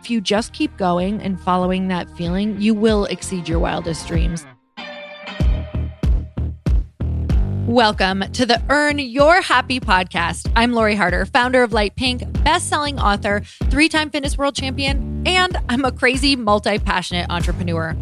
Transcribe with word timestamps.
if 0.00 0.08
you 0.08 0.18
just 0.18 0.54
keep 0.54 0.74
going 0.78 1.20
and 1.20 1.38
following 1.38 1.88
that 1.88 2.08
feeling, 2.16 2.58
you 2.58 2.72
will 2.72 3.04
exceed 3.04 3.46
your 3.46 3.58
wildest 3.58 4.08
dreams. 4.08 4.46
Welcome 7.66 8.24
to 8.32 8.46
the 8.46 8.62
Earn 8.70 8.98
Your 8.98 9.42
Happy 9.42 9.78
podcast. 9.78 10.50
I'm 10.56 10.72
Lori 10.72 10.96
Harder, 10.96 11.26
founder 11.26 11.62
of 11.62 11.74
Light 11.74 11.94
Pink, 11.96 12.22
best-selling 12.42 12.98
author, 12.98 13.42
three-time 13.64 14.10
fitness 14.10 14.38
world 14.38 14.56
champion, 14.56 15.22
and 15.26 15.58
I'm 15.68 15.84
a 15.84 15.92
crazy 15.92 16.34
multi-passionate 16.34 17.26
entrepreneur. 17.28 17.94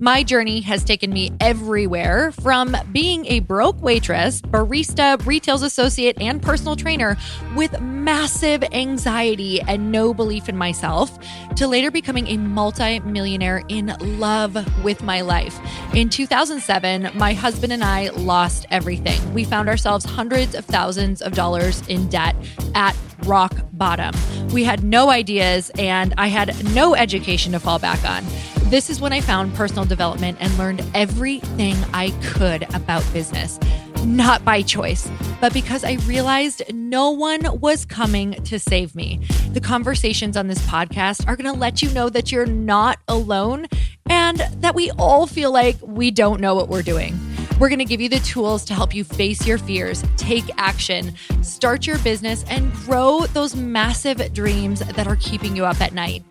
My 0.00 0.22
journey 0.22 0.60
has 0.60 0.84
taken 0.84 1.12
me 1.12 1.32
everywhere 1.40 2.30
from 2.30 2.76
being 2.92 3.26
a 3.26 3.40
broke 3.40 3.82
waitress, 3.82 4.40
barista, 4.40 5.24
retail 5.26 5.64
associate, 5.64 6.20
and 6.20 6.40
personal 6.40 6.76
trainer 6.76 7.16
with 7.56 7.80
massive 7.80 8.62
anxiety 8.70 9.60
and 9.60 9.90
no 9.90 10.14
belief 10.14 10.48
in 10.48 10.56
myself 10.56 11.18
to 11.56 11.66
later 11.66 11.90
becoming 11.90 12.28
a 12.28 12.36
multi-millionaire 12.36 13.64
in 13.66 13.92
love 14.20 14.56
with 14.84 15.02
my 15.02 15.20
life. 15.20 15.58
In 15.92 16.10
2007, 16.10 17.10
my 17.14 17.32
husband 17.32 17.72
and 17.72 17.82
I 17.82 18.10
lost 18.10 18.66
everything. 18.70 19.34
We 19.34 19.42
found 19.42 19.68
ourselves 19.68 20.04
hundreds 20.04 20.54
of 20.54 20.64
thousands 20.64 21.20
of 21.22 21.32
dollars 21.32 21.82
in 21.88 22.08
debt 22.08 22.36
at 22.74 22.96
rock 23.24 23.52
bottom. 23.72 24.14
We 24.52 24.64
had 24.64 24.82
no 24.82 25.10
ideas 25.10 25.70
and 25.78 26.14
I 26.18 26.28
had 26.28 26.64
no 26.74 26.94
education 26.94 27.52
to 27.52 27.60
fall 27.60 27.78
back 27.78 28.04
on. 28.08 28.24
This 28.70 28.90
is 28.90 29.00
when 29.00 29.12
I 29.12 29.20
found 29.20 29.54
personal 29.54 29.84
development 29.84 30.38
and 30.40 30.56
learned 30.58 30.84
everything 30.94 31.74
I 31.92 32.10
could 32.22 32.62
about 32.74 33.04
business. 33.12 33.58
Not 34.04 34.44
by 34.44 34.62
choice, 34.62 35.10
but 35.40 35.52
because 35.52 35.84
I 35.84 35.94
realized 36.06 36.62
no 36.72 37.10
one 37.10 37.60
was 37.60 37.84
coming 37.84 38.32
to 38.44 38.58
save 38.58 38.94
me. 38.94 39.20
The 39.52 39.60
conversations 39.60 40.36
on 40.36 40.46
this 40.46 40.60
podcast 40.66 41.26
are 41.26 41.36
going 41.36 41.52
to 41.52 41.58
let 41.58 41.82
you 41.82 41.90
know 41.90 42.08
that 42.08 42.30
you're 42.30 42.46
not 42.46 42.98
alone 43.08 43.66
and 44.08 44.38
that 44.58 44.74
we 44.74 44.90
all 44.92 45.26
feel 45.26 45.52
like 45.52 45.76
we 45.82 46.10
don't 46.10 46.40
know 46.40 46.54
what 46.54 46.68
we're 46.68 46.82
doing. 46.82 47.18
We're 47.58 47.68
going 47.68 47.80
to 47.80 47.84
give 47.84 48.00
you 48.00 48.08
the 48.08 48.20
tools 48.20 48.64
to 48.66 48.74
help 48.74 48.94
you 48.94 49.02
face 49.02 49.44
your 49.44 49.58
fears, 49.58 50.04
take 50.16 50.44
action, 50.58 51.14
start 51.42 51.88
your 51.88 51.98
business, 51.98 52.44
and 52.48 52.72
grow 52.72 53.26
those 53.26 53.56
massive 53.56 54.32
dreams 54.32 54.78
that 54.78 55.08
are 55.08 55.16
keeping 55.16 55.56
you 55.56 55.64
up 55.64 55.80
at 55.80 55.92
night. 55.92 56.22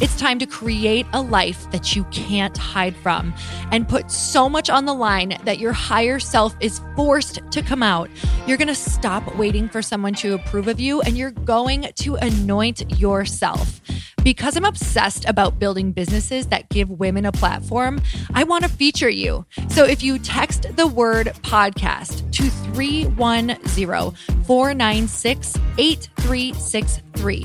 It's 0.00 0.16
time 0.16 0.38
to 0.38 0.46
create 0.46 1.04
a 1.12 1.20
life 1.20 1.68
that 1.72 1.96
you 1.96 2.04
can't 2.12 2.56
hide 2.56 2.94
from 2.94 3.34
and 3.72 3.88
put 3.88 4.08
so 4.10 4.48
much 4.48 4.70
on 4.70 4.84
the 4.84 4.94
line 4.94 5.36
that 5.44 5.58
your 5.58 5.72
higher 5.72 6.20
self 6.20 6.54
is 6.60 6.80
forced 6.94 7.40
to 7.50 7.62
come 7.62 7.82
out. 7.82 8.08
You're 8.46 8.56
going 8.56 8.68
to 8.68 8.74
stop 8.74 9.34
waiting 9.34 9.68
for 9.68 9.82
someone 9.82 10.14
to 10.14 10.34
approve 10.34 10.68
of 10.68 10.78
you 10.78 11.00
and 11.02 11.18
you're 11.18 11.32
going 11.32 11.88
to 11.96 12.14
anoint 12.16 13.00
yourself. 13.00 13.80
Because 14.22 14.56
I'm 14.56 14.64
obsessed 14.64 15.24
about 15.28 15.58
building 15.58 15.92
businesses 15.92 16.46
that 16.48 16.68
give 16.68 16.88
women 16.90 17.26
a 17.26 17.32
platform, 17.32 18.00
I 18.34 18.44
want 18.44 18.64
to 18.64 18.70
feature 18.70 19.08
you. 19.08 19.44
So 19.68 19.84
if 19.84 20.02
you 20.02 20.18
text 20.18 20.76
the 20.76 20.86
word 20.86 21.28
podcast 21.42 22.30
to 22.32 22.44
310 22.72 24.12
496 24.44 25.56
8363, 25.78 27.44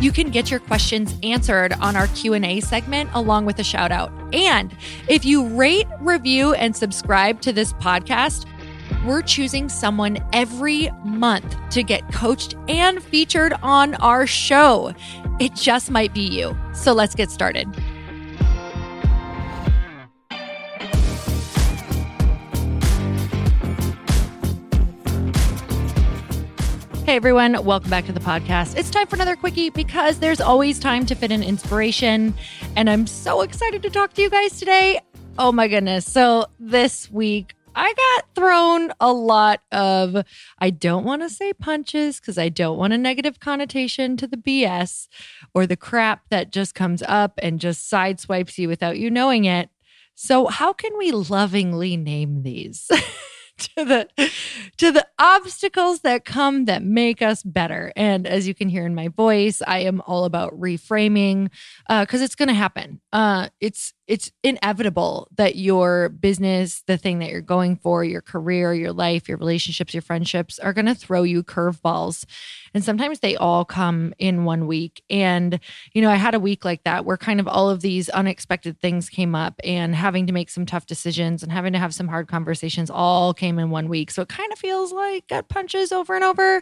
you 0.00 0.12
can 0.12 0.30
get 0.30 0.50
your 0.50 0.60
questions 0.60 1.14
answered 1.22 1.72
on 1.74 1.96
our 1.96 2.06
Q&A 2.08 2.60
segment 2.60 3.10
along 3.12 3.46
with 3.46 3.58
a 3.58 3.64
shout 3.64 3.92
out. 3.92 4.12
And 4.34 4.76
if 5.08 5.24
you 5.24 5.46
rate, 5.48 5.86
review 6.00 6.54
and 6.54 6.74
subscribe 6.74 7.40
to 7.42 7.52
this 7.52 7.72
podcast, 7.74 8.46
we're 9.04 9.22
choosing 9.22 9.68
someone 9.68 10.18
every 10.32 10.90
month 11.04 11.56
to 11.70 11.82
get 11.82 12.10
coached 12.12 12.54
and 12.68 13.02
featured 13.02 13.52
on 13.62 13.94
our 13.96 14.26
show. 14.26 14.94
It 15.40 15.54
just 15.54 15.90
might 15.90 16.14
be 16.14 16.22
you. 16.22 16.56
So 16.72 16.92
let's 16.92 17.14
get 17.14 17.30
started. 17.30 17.68
Hey 27.04 27.16
everyone, 27.16 27.62
welcome 27.66 27.90
back 27.90 28.06
to 28.06 28.12
the 28.12 28.20
podcast. 28.20 28.78
It's 28.78 28.88
time 28.88 29.06
for 29.06 29.16
another 29.16 29.36
quickie 29.36 29.68
because 29.68 30.20
there's 30.20 30.40
always 30.40 30.78
time 30.78 31.04
to 31.06 31.14
fit 31.14 31.30
in 31.30 31.42
inspiration. 31.42 32.32
And 32.76 32.88
I'm 32.88 33.06
so 33.06 33.42
excited 33.42 33.82
to 33.82 33.90
talk 33.90 34.14
to 34.14 34.22
you 34.22 34.30
guys 34.30 34.58
today. 34.58 35.00
Oh 35.38 35.52
my 35.52 35.68
goodness. 35.68 36.10
So 36.10 36.46
this 36.58 37.10
week, 37.10 37.54
I 37.74 37.92
got 37.92 38.34
thrown 38.34 38.92
a 39.00 39.12
lot 39.12 39.60
of, 39.72 40.24
I 40.58 40.70
don't 40.70 41.04
want 41.04 41.22
to 41.22 41.30
say 41.30 41.52
punches 41.52 42.20
because 42.20 42.38
I 42.38 42.48
don't 42.48 42.78
want 42.78 42.92
a 42.92 42.98
negative 42.98 43.40
connotation 43.40 44.16
to 44.18 44.26
the 44.26 44.36
BS 44.36 45.08
or 45.54 45.66
the 45.66 45.76
crap 45.76 46.28
that 46.30 46.52
just 46.52 46.74
comes 46.74 47.02
up 47.02 47.38
and 47.42 47.60
just 47.60 47.90
sideswipes 47.90 48.58
you 48.58 48.68
without 48.68 48.98
you 48.98 49.10
knowing 49.10 49.44
it. 49.44 49.70
So, 50.14 50.46
how 50.46 50.72
can 50.72 50.96
we 50.96 51.10
lovingly 51.10 51.96
name 51.96 52.44
these? 52.44 52.88
to 53.58 53.84
the 53.84 54.08
to 54.76 54.90
the 54.90 55.06
obstacles 55.18 56.00
that 56.00 56.24
come 56.24 56.64
that 56.64 56.82
make 56.82 57.22
us 57.22 57.42
better 57.42 57.92
and 57.94 58.26
as 58.26 58.48
you 58.48 58.54
can 58.54 58.68
hear 58.68 58.84
in 58.84 58.94
my 58.94 59.08
voice 59.08 59.62
i 59.66 59.78
am 59.78 60.00
all 60.06 60.24
about 60.24 60.52
reframing 60.58 61.50
because 61.88 62.20
uh, 62.20 62.24
it's 62.24 62.34
going 62.34 62.48
to 62.48 62.54
happen 62.54 63.00
uh, 63.12 63.48
it's 63.60 63.94
it's 64.06 64.30
inevitable 64.42 65.28
that 65.36 65.56
your 65.56 66.10
business, 66.10 66.82
the 66.86 66.98
thing 66.98 67.20
that 67.20 67.30
you're 67.30 67.40
going 67.40 67.76
for, 67.76 68.04
your 68.04 68.20
career, 68.20 68.74
your 68.74 68.92
life, 68.92 69.28
your 69.28 69.38
relationships, 69.38 69.94
your 69.94 70.02
friendships 70.02 70.58
are 70.58 70.72
going 70.72 70.86
to 70.86 70.94
throw 70.94 71.22
you 71.22 71.42
curveballs. 71.42 72.24
And 72.74 72.84
sometimes 72.84 73.20
they 73.20 73.36
all 73.36 73.64
come 73.64 74.12
in 74.18 74.44
one 74.44 74.66
week. 74.66 75.02
And, 75.08 75.60
you 75.92 76.02
know, 76.02 76.10
I 76.10 76.16
had 76.16 76.34
a 76.34 76.40
week 76.40 76.64
like 76.64 76.82
that 76.84 77.04
where 77.04 77.16
kind 77.16 77.40
of 77.40 77.48
all 77.48 77.70
of 77.70 77.80
these 77.80 78.08
unexpected 78.10 78.80
things 78.80 79.08
came 79.08 79.34
up 79.34 79.60
and 79.64 79.94
having 79.94 80.26
to 80.26 80.32
make 80.32 80.50
some 80.50 80.66
tough 80.66 80.86
decisions 80.86 81.42
and 81.42 81.52
having 81.52 81.72
to 81.72 81.78
have 81.78 81.94
some 81.94 82.08
hard 82.08 82.28
conversations 82.28 82.90
all 82.90 83.32
came 83.32 83.58
in 83.58 83.70
one 83.70 83.88
week. 83.88 84.10
So 84.10 84.22
it 84.22 84.28
kind 84.28 84.52
of 84.52 84.58
feels 84.58 84.92
like 84.92 85.28
gut 85.28 85.48
punches 85.48 85.92
over 85.92 86.14
and 86.14 86.24
over. 86.24 86.60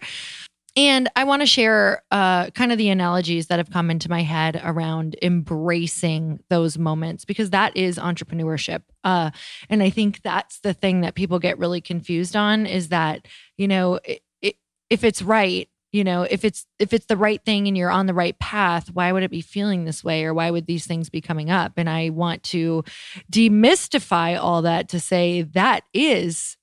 And 0.75 1.11
I 1.17 1.25
want 1.25 1.43
to 1.43 1.47
share 1.47 2.03
uh, 2.11 2.49
kind 2.51 2.73
of 2.73 2.79
the 2.79 2.89
analogies 2.89 3.49
that 3.49 3.59
have 3.59 3.71
come 3.71 3.91
into 3.91 4.09
my 4.09 4.23
head 4.23 4.61
around 4.65 5.17
embracing 5.21 6.43
those 6.49 6.79
moments 6.79 7.27
because 7.27 7.51
that 7.51 7.77
is 7.77 7.99
entrepreneurship. 7.99 8.83
Uh, 9.05 9.33
and 9.69 9.83
I 9.83 9.91
think 9.91 10.23
that's 10.23 10.61
the 10.61 10.73
thing 10.73 11.03
that 11.03 11.15
people 11.15 11.39
get 11.39 11.59
really 11.59 11.83
confused 11.83 12.37
on 12.37 12.65
is 12.65 12.89
that, 12.89 13.29
you 13.59 13.69
know, 13.69 14.01
it, 14.05 14.23
it, 14.41 14.57
if 14.89 15.05
it's 15.05 15.21
right, 15.21 15.69
you 15.93 16.05
know, 16.05 16.23
if 16.23 16.45
it's 16.45 16.67
if 16.79 16.95
it's 16.95 17.07
the 17.07 17.19
right 17.19 17.45
thing 17.45 17.69
and 17.69 17.77
you're 17.77 17.91
on 17.91 18.07
the 18.07 18.15
right 18.15 18.39
path, 18.39 18.91
why 18.93 19.13
would 19.13 19.23
it 19.23 19.31
be 19.31 19.43
feeling 19.43 19.85
this 19.85 20.03
way 20.03 20.25
or 20.25 20.33
why 20.33 20.51
would 20.51 20.67
these 20.67 20.87
things 20.87 21.11
be 21.11 21.21
coming 21.21 21.51
up? 21.51 21.73
And 21.77 21.89
I 21.89 22.09
want 22.09 22.43
to 22.45 22.83
demystify 23.31 24.41
all 24.41 24.63
that 24.63 24.89
to 24.89 24.99
say 24.99 25.43
that 25.43 25.85
is 25.93 26.57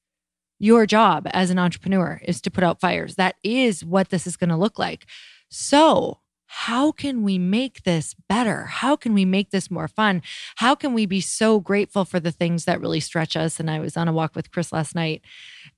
your 0.57 0.85
job 0.85 1.27
as 1.31 1.51
an 1.51 1.59
entrepreneur 1.59 2.19
is 2.25 2.41
to 2.41 2.51
put 2.51 2.63
out 2.63 2.81
fires. 2.81 3.15
That 3.15 3.35
is 3.43 3.85
what 3.85 4.09
this 4.09 4.25
is 4.25 4.35
going 4.35 4.49
to 4.49 4.57
look 4.57 4.79
like. 4.79 5.05
So, 5.49 6.19
how 6.47 6.91
can 6.91 7.21
we 7.21 7.37
make 7.37 7.83
this 7.83 8.15
better? 8.27 8.65
How 8.65 8.95
can 8.95 9.13
we 9.13 9.23
make 9.23 9.51
this 9.51 9.69
more 9.69 9.87
fun? 9.87 10.23
How 10.55 10.73
can 10.73 10.95
we 10.95 11.05
be 11.05 11.21
so 11.21 11.59
grateful 11.59 12.03
for 12.03 12.19
the 12.19 12.31
things 12.31 12.65
that 12.65 12.81
really 12.81 12.99
stretch 12.99 13.37
us? 13.37 13.59
And 13.59 13.69
I 13.69 13.79
was 13.79 13.95
on 13.95 14.07
a 14.07 14.13
walk 14.13 14.35
with 14.35 14.51
Chris 14.51 14.73
last 14.73 14.95
night 14.95 15.21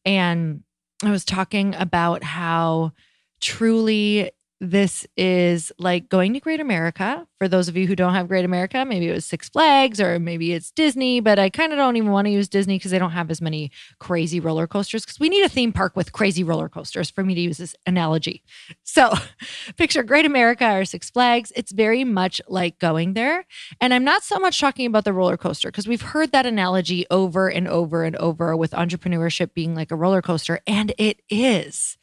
and 0.05 0.63
I 1.03 1.11
was 1.11 1.25
talking 1.25 1.75
about 1.75 2.23
how 2.23 2.93
truly 3.41 4.31
this 4.63 5.07
is 5.17 5.71
like 5.79 6.07
going 6.07 6.33
to 6.35 6.39
Great 6.39 6.59
America. 6.59 7.25
For 7.39 7.47
those 7.47 7.67
of 7.67 7.75
you 7.75 7.87
who 7.87 7.95
don't 7.95 8.13
have 8.13 8.27
Great 8.27 8.45
America, 8.45 8.85
maybe 8.85 9.09
it 9.09 9.13
was 9.13 9.25
Six 9.25 9.49
Flags 9.49 9.99
or 9.99 10.19
maybe 10.19 10.53
it's 10.53 10.69
Disney, 10.69 11.19
but 11.19 11.39
I 11.39 11.49
kind 11.49 11.73
of 11.73 11.77
don't 11.77 11.95
even 11.95 12.11
want 12.11 12.27
to 12.27 12.31
use 12.31 12.47
Disney 12.47 12.77
because 12.77 12.91
they 12.91 12.99
don't 12.99 13.11
have 13.11 13.31
as 13.31 13.41
many 13.41 13.71
crazy 13.97 14.39
roller 14.39 14.67
coasters. 14.67 15.03
Because 15.03 15.19
we 15.19 15.29
need 15.29 15.43
a 15.43 15.49
theme 15.49 15.73
park 15.73 15.95
with 15.95 16.11
crazy 16.11 16.43
roller 16.43 16.69
coasters 16.69 17.09
for 17.09 17.23
me 17.23 17.33
to 17.33 17.41
use 17.41 17.57
this 17.57 17.75
analogy. 17.87 18.43
So 18.83 19.11
picture 19.77 20.03
Great 20.03 20.27
America 20.27 20.71
or 20.77 20.85
Six 20.85 21.09
Flags. 21.09 21.51
It's 21.55 21.71
very 21.71 22.03
much 22.03 22.39
like 22.47 22.77
going 22.77 23.15
there. 23.15 23.47
And 23.81 23.95
I'm 23.95 24.03
not 24.03 24.21
so 24.21 24.37
much 24.37 24.59
talking 24.59 24.85
about 24.85 25.05
the 25.05 25.13
roller 25.13 25.37
coaster 25.37 25.69
because 25.69 25.87
we've 25.87 26.03
heard 26.03 26.31
that 26.33 26.45
analogy 26.45 27.07
over 27.09 27.49
and 27.49 27.67
over 27.67 28.03
and 28.03 28.15
over 28.17 28.55
with 28.55 28.73
entrepreneurship 28.73 29.55
being 29.55 29.73
like 29.73 29.89
a 29.89 29.95
roller 29.95 30.21
coaster, 30.21 30.59
and 30.67 30.93
it 30.99 31.23
is. 31.31 31.97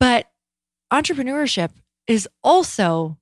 But 0.00 0.26
entrepreneurship 0.92 1.70
is 2.06 2.28
also 2.42 3.18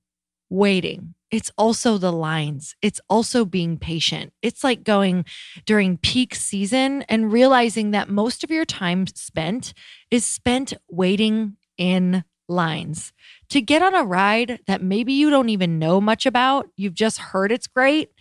waiting. 0.49 1.15
It's 1.31 1.51
also 1.57 1.97
the 1.97 2.13
lines. 2.13 2.75
It's 2.81 3.01
also 3.09 3.45
being 3.45 3.77
patient. 3.77 4.31
It's 4.41 4.63
like 4.63 4.83
going 4.83 5.25
during 5.65 5.97
peak 5.97 6.35
season 6.35 7.01
and 7.03 7.31
realizing 7.31 7.91
that 7.91 8.09
most 8.09 8.43
of 8.43 8.51
your 8.51 8.65
time 8.65 9.07
spent 9.07 9.73
is 10.11 10.25
spent 10.25 10.73
waiting 10.89 11.57
in 11.77 12.23
lines 12.47 13.11
to 13.49 13.61
get 13.61 13.81
on 13.81 13.95
a 13.95 14.03
ride 14.03 14.59
that 14.67 14.81
maybe 14.81 15.13
you 15.13 15.29
don't 15.29 15.49
even 15.49 15.79
know 15.79 15.99
much 15.99 16.25
about. 16.25 16.69
You've 16.75 16.93
just 16.93 17.17
heard 17.17 17.51
it's 17.51 17.67
great. 17.67 18.11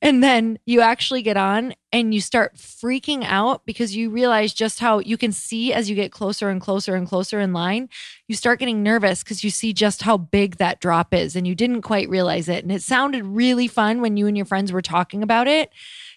And 0.00 0.22
then 0.22 0.58
you 0.66 0.80
actually 0.80 1.22
get 1.22 1.36
on 1.36 1.74
and 1.92 2.14
you 2.14 2.20
start 2.20 2.56
freaking 2.56 3.24
out 3.24 3.64
because 3.66 3.96
you 3.96 4.10
realize 4.10 4.54
just 4.54 4.80
how 4.80 5.00
you 5.00 5.16
can 5.16 5.32
see 5.32 5.72
as 5.72 5.90
you 5.90 5.96
get 5.96 6.12
closer 6.12 6.48
and 6.48 6.60
closer 6.60 6.94
and 6.94 7.06
closer 7.06 7.40
in 7.40 7.52
line, 7.52 7.88
you 8.28 8.34
start 8.34 8.58
getting 8.58 8.82
nervous 8.82 9.22
because 9.22 9.42
you 9.42 9.50
see 9.50 9.72
just 9.72 10.02
how 10.02 10.16
big 10.16 10.56
that 10.56 10.80
drop 10.80 11.12
is 11.12 11.34
and 11.36 11.46
you 11.46 11.54
didn't 11.54 11.82
quite 11.82 12.08
realize 12.08 12.48
it. 12.48 12.62
And 12.62 12.72
it 12.72 12.82
sounded 12.82 13.24
really 13.24 13.68
fun 13.68 14.00
when 14.00 14.16
you 14.16 14.26
and 14.26 14.36
your 14.36 14.46
friends 14.46 14.72
were 14.72 14.82
talking 14.82 15.22
about 15.22 15.48
it 15.48 15.70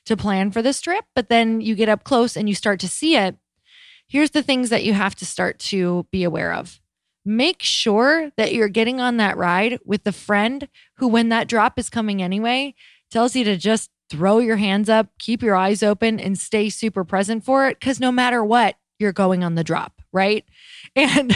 to 0.06 0.18
plan 0.18 0.52
for 0.52 0.62
this 0.62 0.82
trip, 0.82 1.06
but 1.16 1.30
then 1.30 1.62
you 1.62 1.76
get 1.76 1.90
up 1.90 2.04
close 2.04 2.36
and 2.36 2.48
you 2.48 2.56
start 2.56 2.80
to 2.82 2.88
see 2.88 3.16
it. 3.16 3.36
Here's 4.08 4.32
the 4.32 4.44
things 4.44 4.70
that 4.70 4.84
you 4.84 4.94
have 4.94 5.16
to 5.16 5.26
start 5.26 5.60
to 5.60 6.06
be 6.12 6.24
aware 6.24 6.54
of 6.54 6.80
make 7.26 7.62
sure 7.62 8.32
that 8.38 8.54
you're 8.54 8.70
getting 8.70 9.00
on 9.00 9.18
that 9.18 9.38
ride 9.38 9.80
with 9.86 10.04
the 10.04 10.12
friend 10.12 10.68
who, 10.98 11.08
when 11.08 11.30
that 11.30 11.48
drop 11.48 11.80
is 11.80 11.90
coming 11.90 12.22
anyway, 12.22 12.76
tells 13.12 13.36
you 13.36 13.44
to 13.46 13.58
just 13.58 13.90
throw 14.10 14.40
your 14.40 14.58
hands 14.58 14.90
up, 14.90 15.08
keep 15.20 15.42
your 15.42 15.56
eyes 15.56 15.82
open, 15.82 16.20
and 16.20 16.38
stay 16.38 16.70
super 16.70 17.04
present 17.04 17.44
for 17.44 17.68
it. 17.68 17.80
Because 17.80 18.00
no 18.00 18.12
matter 18.12 18.44
what, 18.44 18.76
you're 19.00 19.12
going 19.12 19.44
on 19.44 19.56
the 19.56 19.64
drop, 19.64 20.02
right? 20.12 20.46
And 20.96 21.36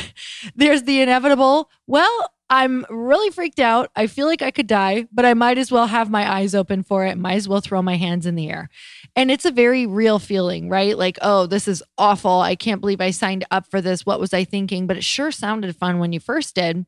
there's 0.56 0.84
the 0.84 1.02
inevitable, 1.02 1.72
well, 1.88 2.32
I'm 2.50 2.86
really 2.90 3.30
freaked 3.30 3.60
out. 3.60 3.92
I 3.96 4.08
feel 4.08 4.26
like 4.26 4.42
I 4.42 4.52
could 4.52 4.68
die, 4.68 5.08
but 5.12 5.26
I 5.26 5.34
might 5.34 5.58
as 5.58 5.72
well 5.72 5.88
have 5.88 6.10
my 6.10 6.32
eyes 6.32 6.56
open 6.56 6.82
for 6.82 7.06
it. 7.06 7.18
Might 7.18 7.36
as 7.36 7.48
well 7.48 7.60
throw 7.60 7.82
my 7.82 7.98
hands 7.98 8.26
in 8.26 8.36
the 8.36 8.50
air. 8.50 8.70
And 9.18 9.30
it's 9.30 9.44
a 9.44 9.52
very 9.52 9.86
real 9.86 10.18
feeling, 10.18 10.70
right? 10.70 10.98
Like, 10.98 11.18
oh, 11.22 11.46
this 11.46 11.68
is 11.68 11.84
awful. 11.98 12.40
I 12.40 12.56
can't 12.56 12.80
believe 12.80 13.02
I 13.02 13.12
signed 13.12 13.46
up 13.52 13.70
for 13.70 13.82
this. 13.82 14.06
What 14.06 14.22
was 14.22 14.34
I 14.34 14.46
thinking? 14.46 14.88
But 14.88 14.96
it 14.96 15.04
sure 15.04 15.32
sounded 15.32 15.76
fun 15.76 16.00
when 16.00 16.14
you 16.14 16.22
first 16.22 16.56
did. 16.56 16.86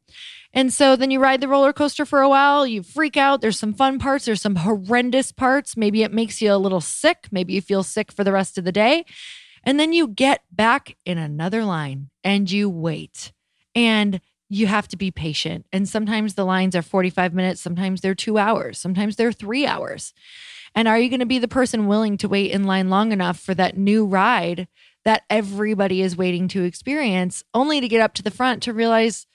And 0.53 0.73
so 0.73 0.95
then 0.95 1.11
you 1.11 1.19
ride 1.19 1.41
the 1.41 1.47
roller 1.47 1.73
coaster 1.73 2.06
for 2.06 2.21
a 2.21 2.29
while, 2.29 2.65
you 2.65 2.81
freak 2.81 3.17
out. 3.17 3.41
There's 3.41 3.59
some 3.59 3.73
fun 3.73 4.00
parts, 4.00 4.25
there's 4.25 4.41
some 4.41 4.56
horrendous 4.56 5.31
parts. 5.31 5.77
Maybe 5.77 6.01
it 6.01 6.13
makes 6.13 6.41
you 6.41 6.53
a 6.53 6.57
little 6.57 6.81
sick. 6.81 7.27
Maybe 7.31 7.53
you 7.53 7.61
feel 7.61 7.83
sick 7.83 8.11
for 8.11 8.23
the 8.23 8.31
rest 8.31 8.57
of 8.57 8.63
the 8.63 8.71
day. 8.71 9.06
And 9.63 9.79
then 9.79 9.94
you 9.94 10.07
get 10.07 10.41
back 10.51 10.95
in 11.06 11.17
another 11.17 11.65
line 11.65 12.09
and 12.23 12.50
you 12.50 12.69
wait. 12.69 13.31
And 13.75 14.21
you 14.50 14.68
have 14.68 14.88
to 14.90 14.98
be 14.98 15.12
patient. 15.12 15.66
And 15.72 15.88
sometimes 15.88 16.34
the 16.34 16.46
lines 16.46 16.75
are 16.75 16.81
45 16.81 17.34
minutes, 17.34 17.62
sometimes 17.62 18.01
they're 18.01 18.16
two 18.16 18.38
hours, 18.38 18.80
sometimes 18.80 19.16
they're 19.16 19.31
three 19.31 19.66
hours. 19.66 20.13
And 20.75 20.88
are 20.88 21.00
you 21.00 21.10
going 21.10 21.19
to 21.19 21.25
be 21.25 21.40
the 21.40 21.48
person 21.48 21.88
willing 21.88 22.18
to 22.18 22.28
wait 22.28 22.51
in 22.51 22.66
line 22.66 22.90
long 22.90 23.12
enough 23.12 23.40
for 23.40 23.54
that 23.56 23.78
new 23.78 24.06
ride 24.06 24.68
that 25.06 25.24
everybody 25.30 26.01
is 26.01 26.18
waiting 26.18 26.48
to 26.50 26.63
experience, 26.63 27.44
only 27.54 27.80
to 27.81 27.88
get 27.88 28.01
up 28.01 28.13
to 28.16 28.24
the 28.24 28.31
front 28.31 28.63
to 28.63 28.74
realize 28.74 29.25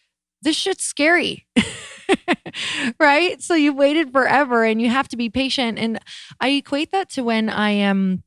this 0.42 0.56
shit's 0.56 0.84
scary? 0.84 1.46
right? 3.00 3.42
So 3.42 3.54
you've 3.54 3.76
waited 3.76 4.12
forever 4.12 4.64
and 4.64 4.80
you 4.80 4.90
have 4.90 5.08
to 5.08 5.16
be 5.16 5.30
patient. 5.30 5.78
And 5.78 5.98
I 6.40 6.50
equate 6.50 6.92
that 6.92 7.08
to 7.10 7.24
when 7.24 7.48
I 7.48 7.70
am 7.70 8.22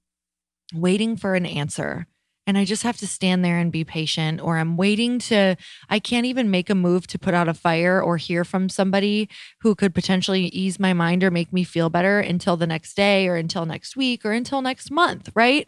waiting 0.74 1.16
for 1.16 1.36
an 1.36 1.46
answer 1.46 2.08
and 2.48 2.58
I 2.58 2.64
just 2.64 2.84
have 2.84 2.98
to 2.98 3.08
stand 3.08 3.44
there 3.44 3.60
and 3.60 3.72
be 3.72 3.84
patient, 3.84 4.42
or 4.42 4.58
I'm 4.58 4.78
waiting 4.78 5.20
to, 5.20 5.58
I 5.90 6.00
can't 6.00 6.26
even 6.26 6.50
make 6.50 6.70
a 6.70 6.76
move 6.76 7.06
to 7.08 7.20
put 7.20 7.34
out 7.34 7.50
a 7.50 7.54
fire 7.54 8.02
or 8.02 8.16
hear 8.16 8.46
from 8.46 8.70
somebody 8.70 9.30
who 9.62 9.76
could 9.76 9.94
potentially 9.94 10.46
ease 10.46 10.80
my 10.80 10.94
mind 10.94 11.26
or 11.26 11.30
make 11.30 11.52
me 11.52 11.66
feel 11.66 11.90
better 11.90 12.20
until 12.22 12.56
the 12.56 12.66
next 12.66 12.96
day 12.96 13.28
or 13.28 13.36
until 13.36 13.66
next 13.66 13.98
week 13.98 14.26
or 14.26 14.32
until 14.32 14.62
next 14.62 14.90
month, 14.90 15.30
right? 15.36 15.68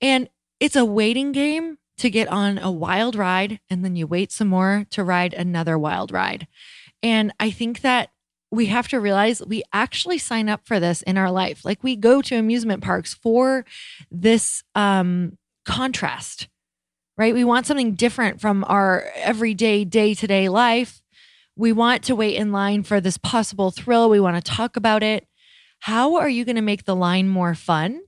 And 0.00 0.30
it's 0.58 0.76
a 0.76 0.84
waiting 0.84 1.30
game 1.32 1.76
to 1.98 2.08
get 2.08 2.28
on 2.28 2.56
a 2.58 2.70
wild 2.70 3.14
ride, 3.14 3.60
and 3.68 3.84
then 3.84 3.94
you 3.94 4.06
wait 4.06 4.32
some 4.32 4.48
more 4.48 4.86
to 4.90 5.04
ride 5.04 5.34
another 5.34 5.78
wild 5.78 6.10
ride. 6.10 6.46
And 7.02 7.32
I 7.38 7.50
think 7.50 7.82
that 7.82 8.10
we 8.50 8.66
have 8.66 8.88
to 8.88 8.98
realize 8.98 9.44
we 9.44 9.62
actually 9.74 10.16
sign 10.16 10.48
up 10.48 10.62
for 10.64 10.80
this 10.80 11.02
in 11.02 11.18
our 11.18 11.30
life. 11.30 11.66
Like 11.66 11.82
we 11.84 11.96
go 11.96 12.22
to 12.22 12.36
amusement 12.36 12.82
parks 12.82 13.12
for 13.12 13.66
this 14.10 14.62
um 14.74 15.36
contrast, 15.68 16.48
right? 17.18 17.34
We 17.34 17.44
want 17.44 17.66
something 17.66 17.94
different 17.94 18.40
from 18.40 18.64
our 18.66 19.12
everyday, 19.14 19.84
day 19.84 20.14
to 20.14 20.26
day 20.26 20.48
life. 20.48 21.02
We 21.56 21.72
want 21.72 22.04
to 22.04 22.16
wait 22.16 22.36
in 22.36 22.52
line 22.52 22.84
for 22.84 23.00
this 23.00 23.18
possible 23.18 23.70
thrill. 23.70 24.08
We 24.08 24.18
want 24.18 24.42
to 24.42 24.50
talk 24.50 24.76
about 24.76 25.02
it. 25.02 25.26
How 25.80 26.16
are 26.16 26.28
you 26.28 26.44
going 26.44 26.56
to 26.56 26.62
make 26.62 26.84
the 26.84 26.96
line 26.96 27.28
more 27.28 27.54
fun? 27.54 28.00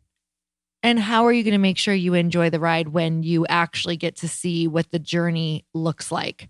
And 0.83 0.99
how 0.99 1.27
are 1.27 1.33
you 1.33 1.43
going 1.43 1.53
to 1.53 1.59
make 1.59 1.77
sure 1.77 1.93
you 1.93 2.15
enjoy 2.15 2.49
the 2.49 2.61
ride 2.61 2.89
when 2.89 3.23
you 3.23 3.47
actually 3.47 3.99
get 3.99 4.17
to 4.17 4.29
see 4.29 4.67
what 4.67 4.91
the 4.91 4.99
journey 4.99 5.67
looks 5.75 6.11
like? 6.11 6.49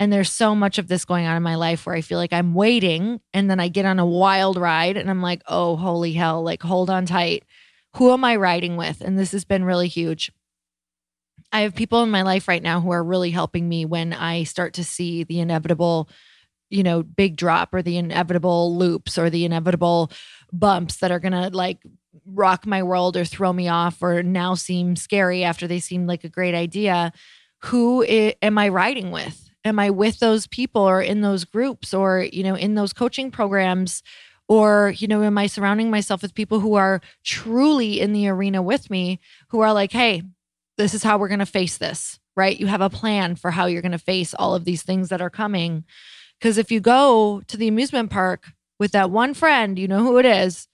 And 0.00 0.12
there's 0.12 0.32
so 0.32 0.54
much 0.54 0.78
of 0.78 0.88
this 0.88 1.04
going 1.04 1.26
on 1.26 1.36
in 1.36 1.42
my 1.42 1.54
life 1.54 1.86
where 1.86 1.94
I 1.94 2.00
feel 2.00 2.18
like 2.18 2.32
I'm 2.32 2.54
waiting 2.54 3.20
and 3.32 3.48
then 3.48 3.60
I 3.60 3.68
get 3.68 3.84
on 3.84 3.98
a 3.98 4.06
wild 4.06 4.56
ride 4.56 4.96
and 4.96 5.08
I'm 5.08 5.22
like, 5.22 5.42
oh, 5.46 5.76
holy 5.76 6.14
hell, 6.14 6.42
like 6.42 6.62
hold 6.62 6.90
on 6.90 7.06
tight. 7.06 7.44
Who 7.96 8.12
am 8.12 8.24
I 8.24 8.36
riding 8.36 8.76
with? 8.76 9.00
And 9.02 9.18
this 9.18 9.32
has 9.32 9.44
been 9.44 9.64
really 9.64 9.88
huge. 9.88 10.32
I 11.52 11.62
have 11.62 11.74
people 11.74 12.02
in 12.02 12.10
my 12.10 12.22
life 12.22 12.48
right 12.48 12.62
now 12.62 12.80
who 12.80 12.90
are 12.92 13.02
really 13.02 13.30
helping 13.30 13.68
me 13.68 13.84
when 13.84 14.12
I 14.12 14.44
start 14.44 14.74
to 14.74 14.84
see 14.84 15.24
the 15.24 15.40
inevitable, 15.40 16.08
you 16.68 16.82
know, 16.82 17.02
big 17.02 17.36
drop 17.36 17.74
or 17.74 17.82
the 17.82 17.96
inevitable 17.96 18.76
loops 18.76 19.18
or 19.18 19.30
the 19.30 19.44
inevitable 19.44 20.12
bumps 20.52 20.96
that 20.98 21.10
are 21.10 21.18
going 21.18 21.32
to 21.32 21.48
like 21.50 21.78
rock 22.26 22.66
my 22.66 22.82
world 22.82 23.16
or 23.16 23.24
throw 23.24 23.52
me 23.52 23.68
off 23.68 24.02
or 24.02 24.22
now 24.22 24.54
seem 24.54 24.94
scary 24.96 25.42
after 25.42 25.66
they 25.66 25.80
seem 25.80 26.06
like 26.06 26.24
a 26.24 26.28
great 26.28 26.54
idea. 26.54 27.12
Who 27.64 28.04
am 28.04 28.58
I 28.58 28.68
riding 28.68 29.10
with? 29.10 29.50
Am 29.64 29.78
I 29.78 29.90
with 29.90 30.20
those 30.20 30.46
people 30.46 30.82
or 30.82 31.02
in 31.02 31.20
those 31.20 31.44
groups 31.44 31.92
or, 31.92 32.26
you 32.32 32.42
know, 32.42 32.54
in 32.54 32.74
those 32.74 32.92
coaching 32.92 33.30
programs? 33.30 34.02
Or, 34.48 34.94
you 34.96 35.06
know, 35.06 35.22
am 35.22 35.38
I 35.38 35.46
surrounding 35.46 35.90
myself 35.90 36.22
with 36.22 36.34
people 36.34 36.58
who 36.58 36.74
are 36.74 37.00
truly 37.22 38.00
in 38.00 38.12
the 38.12 38.26
arena 38.28 38.62
with 38.62 38.90
me, 38.90 39.20
who 39.50 39.60
are 39.60 39.72
like, 39.72 39.92
hey, 39.92 40.22
this 40.82 40.94
is 40.94 41.02
how 41.02 41.18
we're 41.18 41.28
going 41.28 41.40
to 41.40 41.46
face 41.46 41.76
this, 41.78 42.18
right? 42.36 42.58
You 42.58 42.66
have 42.66 42.80
a 42.80 42.90
plan 42.90 43.36
for 43.36 43.50
how 43.50 43.66
you're 43.66 43.82
going 43.82 43.92
to 43.92 43.98
face 43.98 44.34
all 44.34 44.54
of 44.54 44.64
these 44.64 44.82
things 44.82 45.08
that 45.10 45.20
are 45.20 45.30
coming. 45.30 45.84
Because 46.38 46.58
if 46.58 46.70
you 46.70 46.80
go 46.80 47.42
to 47.48 47.56
the 47.56 47.68
amusement 47.68 48.10
park 48.10 48.52
with 48.78 48.92
that 48.92 49.10
one 49.10 49.34
friend, 49.34 49.78
you 49.78 49.86
know 49.86 49.98
who 49.98 50.18
it 50.18 50.26
is, 50.26 50.66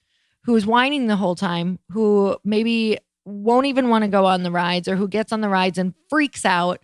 who 0.44 0.54
is 0.54 0.64
whining 0.64 1.06
the 1.06 1.16
whole 1.16 1.34
time, 1.34 1.78
who 1.90 2.36
maybe 2.44 2.98
won't 3.24 3.66
even 3.66 3.88
want 3.88 4.04
to 4.04 4.08
go 4.08 4.24
on 4.26 4.44
the 4.44 4.50
rides 4.50 4.86
or 4.86 4.94
who 4.94 5.08
gets 5.08 5.32
on 5.32 5.40
the 5.40 5.48
rides 5.48 5.76
and 5.76 5.92
freaks 6.08 6.44
out, 6.44 6.80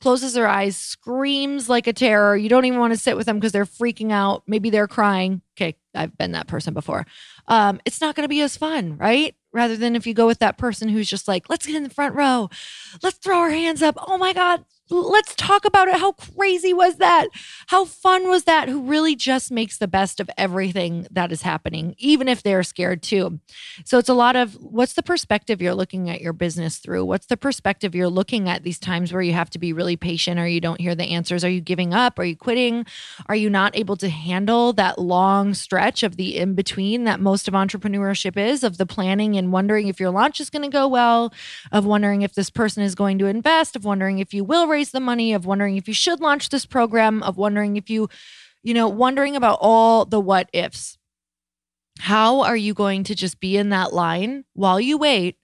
closes 0.00 0.34
their 0.34 0.46
eyes, 0.46 0.76
screams 0.76 1.70
like 1.70 1.86
a 1.86 1.92
terror. 1.94 2.36
You 2.36 2.50
don't 2.50 2.66
even 2.66 2.78
want 2.78 2.92
to 2.92 2.98
sit 2.98 3.16
with 3.16 3.24
them 3.24 3.38
because 3.38 3.52
they're 3.52 3.64
freaking 3.64 4.12
out. 4.12 4.42
Maybe 4.46 4.68
they're 4.68 4.86
crying. 4.86 5.40
Okay, 5.56 5.76
I've 5.94 6.16
been 6.18 6.32
that 6.32 6.46
person 6.46 6.74
before. 6.74 7.06
Um, 7.48 7.80
it's 7.86 8.02
not 8.02 8.14
going 8.14 8.24
to 8.24 8.28
be 8.28 8.42
as 8.42 8.56
fun, 8.56 8.98
right? 8.98 9.34
Rather 9.56 9.76
than 9.76 9.96
if 9.96 10.06
you 10.06 10.12
go 10.12 10.26
with 10.26 10.38
that 10.40 10.58
person 10.58 10.90
who's 10.90 11.08
just 11.08 11.26
like, 11.26 11.48
let's 11.48 11.66
get 11.66 11.74
in 11.74 11.82
the 11.82 11.90
front 11.90 12.14
row, 12.14 12.50
let's 13.02 13.16
throw 13.16 13.38
our 13.38 13.50
hands 13.50 13.82
up. 13.82 13.96
Oh 14.06 14.18
my 14.18 14.34
God, 14.34 14.64
let's 14.88 15.34
talk 15.34 15.64
about 15.64 15.88
it. 15.88 15.96
How 15.96 16.12
crazy 16.12 16.72
was 16.72 16.96
that? 16.96 17.28
How 17.68 17.84
fun 17.84 18.28
was 18.28 18.44
that? 18.44 18.68
Who 18.68 18.82
really 18.82 19.16
just 19.16 19.50
makes 19.50 19.78
the 19.78 19.88
best 19.88 20.20
of 20.20 20.30
everything 20.38 21.06
that 21.10 21.32
is 21.32 21.42
happening, 21.42 21.94
even 21.98 22.28
if 22.28 22.42
they're 22.42 22.62
scared 22.62 23.02
too. 23.02 23.40
So 23.84 23.98
it's 23.98 24.08
a 24.08 24.14
lot 24.14 24.36
of 24.36 24.54
what's 24.54 24.92
the 24.92 25.02
perspective 25.02 25.60
you're 25.60 25.74
looking 25.74 26.08
at 26.08 26.20
your 26.20 26.32
business 26.32 26.78
through? 26.78 27.04
What's 27.04 27.26
the 27.26 27.36
perspective 27.36 27.94
you're 27.94 28.08
looking 28.08 28.48
at 28.48 28.62
these 28.62 28.78
times 28.78 29.12
where 29.12 29.22
you 29.22 29.32
have 29.32 29.50
to 29.50 29.58
be 29.58 29.72
really 29.72 29.96
patient 29.96 30.38
or 30.38 30.46
you 30.46 30.60
don't 30.60 30.80
hear 30.80 30.94
the 30.94 31.04
answers? 31.04 31.44
Are 31.44 31.50
you 31.50 31.60
giving 31.60 31.92
up? 31.92 32.18
Are 32.18 32.24
you 32.24 32.36
quitting? 32.36 32.86
Are 33.26 33.36
you 33.36 33.50
not 33.50 33.76
able 33.76 33.96
to 33.96 34.08
handle 34.08 34.72
that 34.74 34.98
long 34.98 35.54
stretch 35.54 36.02
of 36.02 36.16
the 36.16 36.36
in 36.36 36.54
between 36.54 37.04
that 37.04 37.20
most 37.20 37.48
of 37.48 37.54
entrepreneurship 37.54 38.36
is 38.36 38.62
of 38.62 38.78
the 38.78 38.86
planning 38.86 39.36
and 39.36 39.52
wondering 39.52 39.88
if 39.88 39.98
your 39.98 40.10
launch 40.10 40.40
is 40.40 40.50
going 40.50 40.62
to 40.62 40.68
go 40.68 40.86
well, 40.86 41.32
of 41.72 41.84
wondering 41.84 42.22
if 42.22 42.34
this 42.34 42.50
person 42.50 42.82
is 42.82 42.94
going 42.94 43.18
to 43.18 43.26
invest, 43.26 43.76
of 43.76 43.84
wondering 43.84 44.18
if 44.18 44.32
you 44.32 44.44
will 44.44 44.66
raise 44.76 44.90
the 44.90 45.00
money, 45.00 45.32
of 45.32 45.46
wondering 45.46 45.78
if 45.78 45.88
you 45.88 45.94
should 45.94 46.20
launch 46.20 46.50
this 46.50 46.66
program, 46.66 47.22
of 47.22 47.38
wondering 47.38 47.76
if 47.76 47.88
you, 47.88 48.08
you 48.62 48.74
know, 48.74 48.88
wondering 48.88 49.34
about 49.34 49.58
all 49.62 50.04
the 50.04 50.20
what 50.20 50.50
ifs. 50.52 50.98
How 51.98 52.42
are 52.42 52.56
you 52.56 52.74
going 52.74 53.04
to 53.04 53.14
just 53.14 53.40
be 53.40 53.56
in 53.56 53.70
that 53.70 53.94
line 53.94 54.44
while 54.52 54.78
you 54.78 54.98
wait 54.98 55.38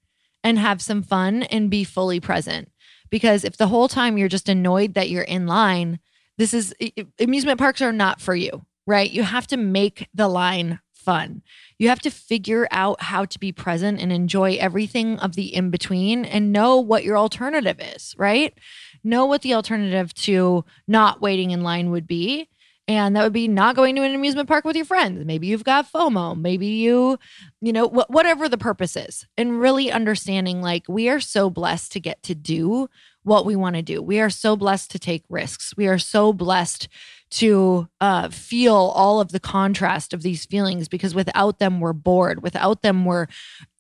and 0.44 0.58
have 0.58 0.82
some 0.82 1.02
fun 1.02 1.44
and 1.44 1.70
be 1.70 1.82
fully 1.82 2.20
present? 2.20 2.70
Because 3.08 3.42
if 3.42 3.56
the 3.56 3.68
whole 3.68 3.88
time 3.88 4.18
you're 4.18 4.28
just 4.28 4.50
annoyed 4.50 4.92
that 4.94 5.08
you're 5.08 5.22
in 5.22 5.46
line, 5.46 5.98
this 6.36 6.52
is 6.52 6.74
amusement 7.18 7.58
parks 7.58 7.80
are 7.80 7.92
not 7.92 8.20
for 8.20 8.34
you, 8.34 8.66
right? 8.86 9.10
You 9.10 9.22
have 9.22 9.46
to 9.46 9.56
make 9.56 10.08
the 10.12 10.28
line 10.28 10.80
fun. 10.92 11.42
You 11.78 11.88
have 11.88 12.00
to 12.00 12.10
figure 12.10 12.68
out 12.70 13.02
how 13.02 13.24
to 13.24 13.38
be 13.38 13.50
present 13.50 14.00
and 14.00 14.12
enjoy 14.12 14.56
everything 14.56 15.18
of 15.18 15.34
the 15.34 15.54
in 15.54 15.70
between 15.70 16.24
and 16.24 16.52
know 16.52 16.78
what 16.78 17.02
your 17.02 17.18
alternative 17.18 17.80
is, 17.80 18.14
right? 18.18 18.56
Know 19.04 19.26
what 19.26 19.42
the 19.42 19.54
alternative 19.54 20.14
to 20.14 20.64
not 20.86 21.20
waiting 21.20 21.50
in 21.50 21.62
line 21.62 21.90
would 21.90 22.06
be. 22.06 22.48
And 22.88 23.14
that 23.14 23.22
would 23.22 23.32
be 23.32 23.46
not 23.46 23.76
going 23.76 23.94
to 23.96 24.02
an 24.02 24.14
amusement 24.14 24.48
park 24.48 24.64
with 24.64 24.74
your 24.74 24.84
friends. 24.84 25.24
Maybe 25.24 25.46
you've 25.46 25.64
got 25.64 25.90
FOMO. 25.90 26.38
Maybe 26.38 26.66
you, 26.66 27.18
you 27.60 27.72
know, 27.72 27.88
wh- 27.88 28.10
whatever 28.10 28.48
the 28.48 28.58
purpose 28.58 28.96
is. 28.96 29.24
And 29.36 29.60
really 29.60 29.92
understanding 29.92 30.60
like 30.60 30.84
we 30.88 31.08
are 31.08 31.20
so 31.20 31.48
blessed 31.48 31.92
to 31.92 32.00
get 32.00 32.22
to 32.24 32.34
do 32.34 32.88
what 33.22 33.46
we 33.46 33.54
want 33.54 33.76
to 33.76 33.82
do. 33.82 34.02
We 34.02 34.20
are 34.20 34.30
so 34.30 34.56
blessed 34.56 34.90
to 34.90 34.98
take 34.98 35.24
risks. 35.28 35.76
We 35.76 35.86
are 35.86 35.98
so 35.98 36.32
blessed 36.32 36.88
to 37.32 37.88
uh, 37.98 38.28
feel 38.28 38.74
all 38.74 39.18
of 39.18 39.32
the 39.32 39.40
contrast 39.40 40.12
of 40.12 40.22
these 40.22 40.44
feelings 40.44 40.86
because 40.86 41.14
without 41.14 41.58
them, 41.58 41.80
we're 41.80 41.94
bored. 41.94 42.42
Without 42.42 42.82
them, 42.82 43.06
we're 43.06 43.26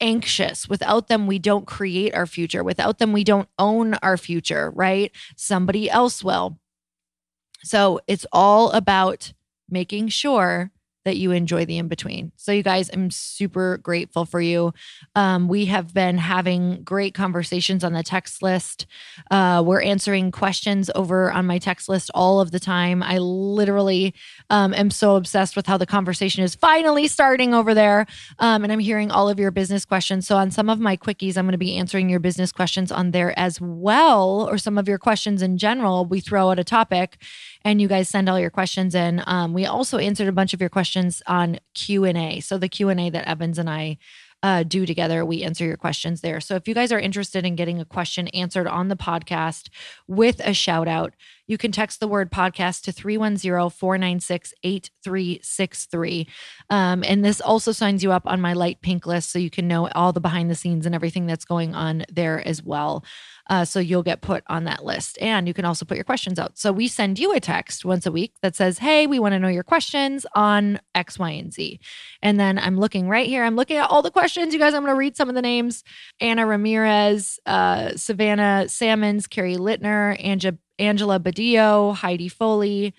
anxious. 0.00 0.68
Without 0.70 1.08
them, 1.08 1.26
we 1.26 1.38
don't 1.38 1.66
create 1.66 2.14
our 2.14 2.26
future. 2.26 2.64
Without 2.64 2.98
them, 2.98 3.12
we 3.12 3.24
don't 3.24 3.48
own 3.58 3.94
our 3.94 4.16
future, 4.16 4.72
right? 4.74 5.12
Somebody 5.36 5.90
else 5.90 6.24
will. 6.24 6.58
So 7.62 8.00
it's 8.06 8.24
all 8.32 8.70
about 8.70 9.34
making 9.68 10.08
sure 10.08 10.71
that 11.04 11.16
you 11.16 11.32
enjoy 11.32 11.64
the 11.64 11.78
in 11.78 11.88
between. 11.88 12.32
So, 12.36 12.52
you 12.52 12.62
guys, 12.62 12.90
I'm 12.92 13.10
super 13.10 13.78
grateful 13.78 14.24
for 14.24 14.40
you. 14.40 14.72
Um, 15.14 15.48
we 15.48 15.66
have 15.66 15.92
been 15.92 16.18
having 16.18 16.82
great 16.82 17.14
conversations 17.14 17.82
on 17.84 17.92
the 17.92 18.02
text 18.02 18.42
list. 18.42 18.86
Uh, 19.30 19.62
we're 19.64 19.82
answering 19.82 20.30
questions 20.30 20.90
over 20.94 21.32
on 21.32 21.46
my 21.46 21.58
text 21.58 21.88
list 21.88 22.10
all 22.14 22.40
of 22.40 22.50
the 22.50 22.60
time. 22.60 23.02
I 23.02 23.18
literally 23.18 24.14
um, 24.50 24.74
am 24.74 24.90
so 24.90 25.16
obsessed 25.16 25.56
with 25.56 25.66
how 25.66 25.76
the 25.76 25.86
conversation 25.86 26.44
is 26.44 26.54
finally 26.54 27.08
starting 27.08 27.54
over 27.54 27.74
there. 27.74 28.06
Um, 28.38 28.62
and 28.62 28.72
I'm 28.72 28.78
hearing 28.78 29.10
all 29.10 29.28
of 29.28 29.38
your 29.38 29.50
business 29.50 29.84
questions. 29.84 30.26
So, 30.26 30.36
on 30.36 30.50
some 30.50 30.70
of 30.70 30.78
my 30.78 30.96
quickies, 30.96 31.36
I'm 31.36 31.46
going 31.46 31.52
to 31.52 31.58
be 31.58 31.76
answering 31.76 32.08
your 32.08 32.20
business 32.20 32.52
questions 32.52 32.92
on 32.92 33.10
there 33.10 33.36
as 33.38 33.60
well, 33.60 34.48
or 34.48 34.58
some 34.58 34.78
of 34.78 34.88
your 34.88 34.98
questions 34.98 35.42
in 35.42 35.58
general. 35.58 36.04
We 36.04 36.20
throw 36.20 36.50
out 36.50 36.58
a 36.58 36.64
topic 36.64 37.18
and 37.64 37.80
you 37.80 37.88
guys 37.88 38.08
send 38.08 38.28
all 38.28 38.38
your 38.38 38.50
questions 38.50 38.94
in. 38.94 39.22
Um, 39.26 39.52
we 39.52 39.66
also 39.66 39.98
answered 39.98 40.28
a 40.28 40.32
bunch 40.32 40.54
of 40.54 40.60
your 40.60 40.70
questions 40.70 41.22
on 41.26 41.58
Q 41.74 42.04
and 42.04 42.18
A. 42.18 42.40
So 42.40 42.58
the 42.58 42.68
Q 42.68 42.88
and 42.88 43.00
A 43.00 43.10
that 43.10 43.28
Evans 43.28 43.58
and 43.58 43.70
I 43.70 43.98
uh, 44.42 44.64
do 44.64 44.84
together. 44.84 45.24
We 45.24 45.42
answer 45.42 45.64
your 45.64 45.76
questions 45.76 46.20
there. 46.20 46.40
So 46.40 46.56
if 46.56 46.66
you 46.66 46.74
guys 46.74 46.90
are 46.90 46.98
interested 46.98 47.46
in 47.46 47.54
getting 47.54 47.80
a 47.80 47.84
question 47.84 48.28
answered 48.28 48.66
on 48.66 48.88
the 48.88 48.96
podcast 48.96 49.68
with 50.08 50.40
a 50.40 50.52
shout 50.52 50.88
out, 50.88 51.14
you 51.52 51.58
can 51.58 51.70
text 51.70 52.00
the 52.00 52.08
word 52.08 52.32
podcast 52.32 52.80
to 52.84 52.92
310 52.92 53.68
496 53.68 54.54
8363. 54.62 56.26
Um, 56.70 57.04
and 57.06 57.22
this 57.22 57.42
also 57.42 57.72
signs 57.72 58.02
you 58.02 58.10
up 58.10 58.22
on 58.24 58.40
my 58.40 58.54
light 58.54 58.80
pink 58.80 59.06
list 59.06 59.30
so 59.30 59.38
you 59.38 59.50
can 59.50 59.68
know 59.68 59.86
all 59.88 60.14
the 60.14 60.20
behind 60.20 60.50
the 60.50 60.54
scenes 60.54 60.86
and 60.86 60.94
everything 60.94 61.26
that's 61.26 61.44
going 61.44 61.74
on 61.74 62.06
there 62.10 62.44
as 62.48 62.62
well. 62.62 63.04
Uh, 63.50 63.66
so 63.66 63.80
you'll 63.80 64.02
get 64.02 64.22
put 64.22 64.44
on 64.46 64.64
that 64.64 64.82
list. 64.82 65.18
And 65.20 65.46
you 65.46 65.52
can 65.52 65.66
also 65.66 65.84
put 65.84 65.98
your 65.98 66.04
questions 66.04 66.38
out. 66.38 66.56
So 66.56 66.72
we 66.72 66.88
send 66.88 67.18
you 67.18 67.34
a 67.34 67.40
text 67.40 67.84
once 67.84 68.06
a 68.06 68.12
week 68.12 68.32
that 68.40 68.56
says, 68.56 68.78
Hey, 68.78 69.06
we 69.06 69.18
want 69.18 69.32
to 69.32 69.38
know 69.38 69.48
your 69.48 69.62
questions 69.62 70.24
on 70.34 70.80
X, 70.94 71.18
Y, 71.18 71.30
and 71.32 71.52
Z. 71.52 71.80
And 72.22 72.40
then 72.40 72.58
I'm 72.58 72.80
looking 72.80 73.10
right 73.10 73.26
here. 73.26 73.44
I'm 73.44 73.56
looking 73.56 73.76
at 73.76 73.90
all 73.90 74.00
the 74.00 74.10
questions. 74.10 74.54
You 74.54 74.58
guys, 74.58 74.72
I'm 74.72 74.82
going 74.82 74.94
to 74.94 74.98
read 74.98 75.18
some 75.18 75.28
of 75.28 75.34
the 75.34 75.42
names 75.42 75.84
Anna 76.18 76.46
Ramirez, 76.46 77.38
uh, 77.44 77.94
Savannah 77.96 78.70
Salmons, 78.70 79.26
Carrie 79.26 79.56
Littner, 79.56 80.16
Angela, 80.24 80.56
Angela 80.78 81.20
Badillo, 81.20 81.94
Heidi 81.94 82.28
Foley, 82.28 82.94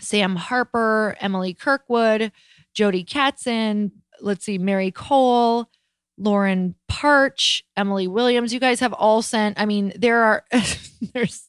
Sam 0.00 0.36
Harper, 0.36 1.16
Emily 1.20 1.54
Kirkwood, 1.54 2.32
Jody 2.74 3.04
Katzen, 3.04 3.92
let's 4.20 4.44
see, 4.44 4.58
Mary 4.58 4.90
Cole. 4.90 5.68
Lauren 6.16 6.74
Parch, 6.88 7.64
Emily 7.76 8.06
Williams. 8.06 8.54
You 8.54 8.60
guys 8.60 8.80
have 8.80 8.92
all 8.92 9.20
sent, 9.20 9.58
I 9.58 9.66
mean, 9.66 9.92
there 9.96 10.22
are 10.22 10.44
there's 11.12 11.48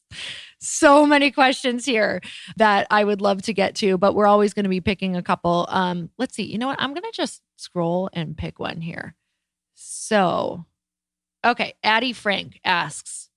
so 0.58 1.06
many 1.06 1.30
questions 1.30 1.84
here 1.84 2.20
that 2.56 2.86
I 2.90 3.04
would 3.04 3.20
love 3.20 3.42
to 3.42 3.54
get 3.54 3.74
to, 3.76 3.96
but 3.98 4.14
we're 4.14 4.26
always 4.26 4.54
going 4.54 4.64
to 4.64 4.70
be 4.70 4.80
picking 4.80 5.16
a 5.16 5.22
couple. 5.22 5.66
Um, 5.68 6.10
let's 6.18 6.34
see. 6.34 6.44
You 6.44 6.58
know 6.58 6.66
what? 6.66 6.80
I'm 6.80 6.92
going 6.92 7.02
to 7.02 7.12
just 7.12 7.42
scroll 7.56 8.10
and 8.12 8.36
pick 8.36 8.58
one 8.58 8.80
here. 8.80 9.14
So, 9.74 10.64
okay, 11.44 11.74
Addie 11.82 12.12
Frank 12.12 12.60
asks, 12.64 13.28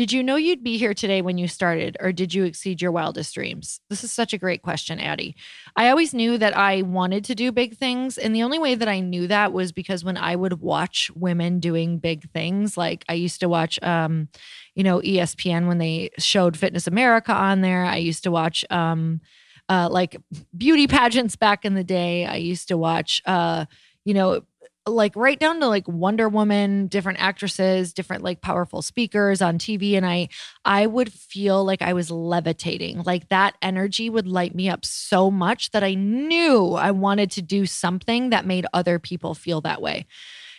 did 0.00 0.12
you 0.12 0.22
know 0.22 0.36
you'd 0.36 0.64
be 0.64 0.78
here 0.78 0.94
today 0.94 1.20
when 1.20 1.36
you 1.36 1.46
started, 1.46 1.94
or 2.00 2.10
did 2.10 2.32
you 2.32 2.44
exceed 2.44 2.80
your 2.80 2.90
wildest 2.90 3.34
dreams? 3.34 3.82
This 3.90 4.02
is 4.02 4.10
such 4.10 4.32
a 4.32 4.38
great 4.38 4.62
question, 4.62 4.98
Addie. 4.98 5.36
I 5.76 5.90
always 5.90 6.14
knew 6.14 6.38
that 6.38 6.56
I 6.56 6.80
wanted 6.80 7.22
to 7.26 7.34
do 7.34 7.52
big 7.52 7.76
things. 7.76 8.16
And 8.16 8.34
the 8.34 8.42
only 8.42 8.58
way 8.58 8.74
that 8.74 8.88
I 8.88 9.00
knew 9.00 9.26
that 9.26 9.52
was 9.52 9.72
because 9.72 10.02
when 10.02 10.16
I 10.16 10.36
would 10.36 10.62
watch 10.62 11.10
women 11.14 11.60
doing 11.60 11.98
big 11.98 12.30
things, 12.30 12.78
like 12.78 13.04
I 13.10 13.12
used 13.12 13.40
to 13.40 13.48
watch, 13.50 13.78
um, 13.82 14.28
you 14.74 14.84
know, 14.84 15.00
ESPN 15.00 15.68
when 15.68 15.76
they 15.76 16.08
showed 16.16 16.56
Fitness 16.56 16.86
America 16.86 17.34
on 17.34 17.60
there. 17.60 17.84
I 17.84 17.96
used 17.96 18.22
to 18.22 18.30
watch, 18.30 18.64
um, 18.70 19.20
uh, 19.68 19.90
like 19.90 20.16
beauty 20.56 20.86
pageants 20.96 21.36
back 21.36 21.66
in 21.66 21.74
the 21.74 21.84
day. 21.84 22.24
I 22.24 22.36
used 22.36 22.68
to 22.68 22.78
watch, 22.78 23.20
uh, 23.26 23.66
you 24.06 24.14
know, 24.14 24.44
like 24.90 25.16
right 25.16 25.38
down 25.38 25.60
to 25.60 25.68
like 25.68 25.86
Wonder 25.88 26.28
Woman, 26.28 26.86
different 26.86 27.20
actresses, 27.20 27.92
different 27.92 28.22
like 28.22 28.40
powerful 28.40 28.82
speakers 28.82 29.40
on 29.40 29.58
TV 29.58 29.94
and 29.96 30.06
I 30.06 30.28
I 30.64 30.86
would 30.86 31.12
feel 31.12 31.64
like 31.64 31.82
I 31.82 31.92
was 31.92 32.10
levitating. 32.10 33.02
Like 33.02 33.28
that 33.28 33.56
energy 33.62 34.10
would 34.10 34.26
light 34.26 34.54
me 34.54 34.68
up 34.68 34.84
so 34.84 35.30
much 35.30 35.70
that 35.70 35.84
I 35.84 35.94
knew 35.94 36.72
I 36.74 36.90
wanted 36.90 37.30
to 37.32 37.42
do 37.42 37.66
something 37.66 38.30
that 38.30 38.46
made 38.46 38.66
other 38.72 38.98
people 38.98 39.34
feel 39.34 39.60
that 39.62 39.80
way. 39.80 40.06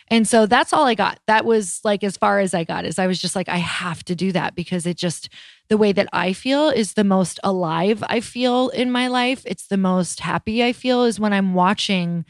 And 0.08 0.28
so 0.28 0.44
that's 0.44 0.74
all 0.74 0.86
I 0.86 0.94
got. 0.94 1.20
That 1.26 1.44
was 1.44 1.80
like 1.84 2.04
as 2.04 2.18
far 2.18 2.40
as 2.40 2.52
I 2.52 2.64
got 2.64 2.84
is 2.84 2.98
I 2.98 3.06
was 3.06 3.18
just 3.18 3.34
like 3.34 3.48
I 3.48 3.56
have 3.56 4.04
to 4.04 4.14
do 4.14 4.32
that 4.32 4.54
because 4.54 4.84
it 4.86 4.96
just 4.96 5.30
the 5.68 5.78
way 5.78 5.92
that 5.92 6.08
I 6.12 6.34
feel 6.34 6.68
is 6.68 6.94
the 6.94 7.04
most 7.04 7.40
alive 7.42 8.04
I 8.06 8.20
feel 8.20 8.68
in 8.70 8.90
my 8.90 9.08
life. 9.08 9.42
It's 9.46 9.68
the 9.68 9.78
most 9.78 10.20
happy 10.20 10.62
I 10.62 10.72
feel 10.72 11.04
is 11.04 11.18
when 11.18 11.32
I'm 11.32 11.54
watching 11.54 12.26